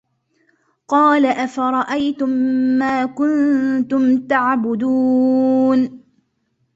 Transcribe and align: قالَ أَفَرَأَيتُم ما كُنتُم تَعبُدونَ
قالَ 0.87 1.25
أَفَرَأَيتُم 1.25 2.29
ما 2.79 3.05
كُنتُم 3.05 4.27
تَعبُدونَ 4.27 6.01